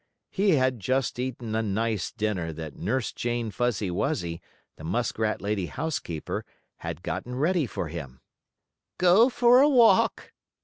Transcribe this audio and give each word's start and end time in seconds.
He 0.31 0.55
had 0.55 0.79
just 0.79 1.19
eaten 1.19 1.53
a 1.53 1.61
nice 1.61 2.11
dinner 2.11 2.51
that 2.53 2.75
Nurse 2.75 3.11
Jane 3.11 3.51
Fuzzy 3.51 3.91
Wuzzy, 3.91 4.41
the 4.75 4.83
muskrat 4.83 5.41
lady 5.43 5.67
housekeeper, 5.67 6.43
had 6.77 7.03
gotten 7.03 7.35
ready 7.35 7.67
for 7.67 7.87
him. 7.87 8.19
"Go 8.97 9.29
for 9.29 9.61
a 9.61 9.69
walk!" 9.69 10.33